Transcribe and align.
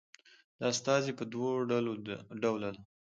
دا 0.59 0.65
استازي 0.73 1.11
په 1.19 1.23
دوه 1.31 1.49
ډوله 2.41 2.63
ده 2.75 2.79